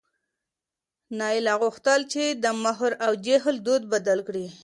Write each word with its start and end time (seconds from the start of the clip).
نایله 1.17 1.53
غوښتل 1.61 2.01
چې 2.13 2.23
د 2.43 2.45
مهر 2.63 2.91
او 3.05 3.11
جهیز 3.25 3.57
دود 3.65 3.83
بدل 3.93 4.19
کړي. 4.27 4.47